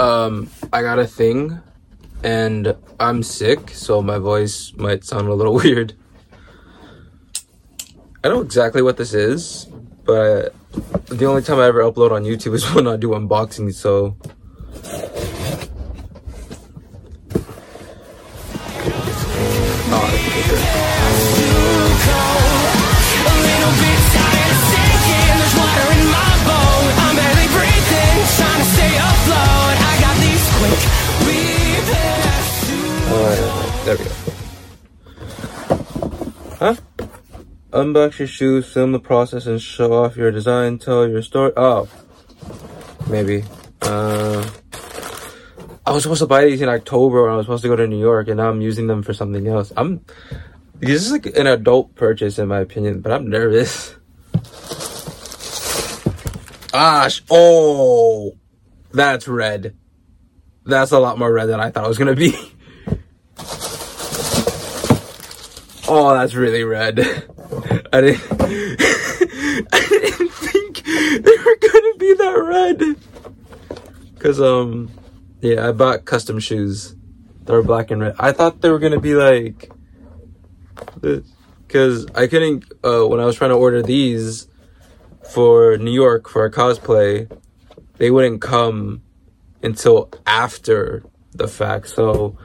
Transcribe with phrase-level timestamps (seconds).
[0.00, 1.60] Um, I got a thing,
[2.24, 5.92] and I'm sick, so my voice might sound a little weird.
[8.24, 9.66] I know exactly what this is,
[10.04, 10.54] but
[11.08, 14.16] the only time I ever upload on YouTube is when I do unboxing, so.
[19.92, 20.89] Oh,
[33.90, 34.10] there we go.
[36.58, 36.76] Huh?
[37.70, 41.52] Unbox your shoes, film the process, and show off your design, tell your story.
[41.56, 41.88] Oh.
[43.08, 43.44] Maybe.
[43.82, 44.48] Uh.
[45.86, 47.86] I was supposed to buy these in October when I was supposed to go to
[47.86, 49.72] New York, and now I'm using them for something else.
[49.76, 50.04] I'm.
[50.78, 53.94] This is like an adult purchase, in my opinion, but I'm nervous.
[56.72, 57.22] Gosh.
[57.30, 58.36] Oh.
[58.92, 59.76] That's red.
[60.64, 62.36] That's a lot more red than I thought it was gonna be.
[65.92, 67.00] Oh, that's really red.
[67.92, 68.22] I didn't.
[69.72, 72.96] I didn't think they were gonna be that red.
[74.20, 74.92] Cause um,
[75.40, 76.94] yeah, I bought custom shoes
[77.42, 78.14] that are black and red.
[78.20, 79.72] I thought they were gonna be like
[81.68, 82.66] cause I couldn't.
[82.84, 84.46] Uh, when I was trying to order these
[85.28, 87.28] for New York for a cosplay,
[87.96, 89.02] they wouldn't come
[89.60, 91.88] until after the fact.
[91.88, 92.38] So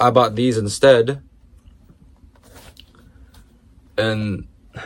[0.00, 1.22] I bought these instead
[3.98, 4.46] and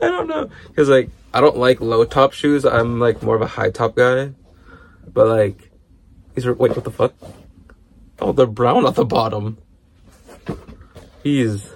[0.00, 2.64] don't know because like I don't like low top shoes.
[2.64, 4.32] I'm like more of a high top guy,
[5.12, 5.70] but like
[6.34, 7.14] these are wait what the fuck?
[8.20, 9.58] Oh, they're brown at the bottom.
[11.22, 11.70] These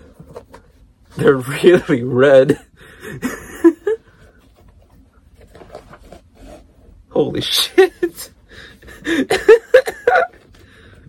[1.17, 2.59] they're really red.
[7.11, 8.31] Holy shit!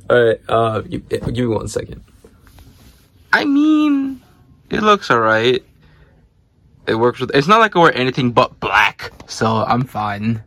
[0.07, 2.03] All right, uh, give, give me one second.
[3.33, 4.21] I mean,
[4.69, 5.63] it looks alright.
[6.87, 7.31] It works with.
[7.33, 10.43] It's not like I wear anything but black, so I'm fine.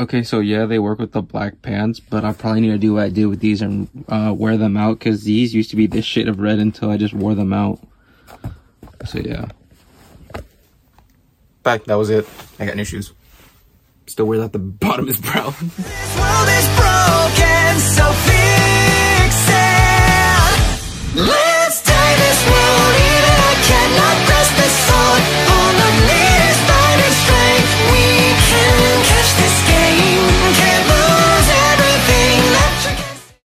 [0.00, 2.94] Okay, so yeah, they work with the black pants, but I probably need to do
[2.94, 5.88] what I did with these and uh, wear them out because these used to be
[5.88, 7.80] this shade of red until I just wore them out.
[9.06, 9.46] So yeah.
[11.62, 11.84] Back.
[11.84, 12.28] That was it.
[12.58, 13.12] I got new shoes.
[14.06, 15.54] Still weird that the bottom is brown.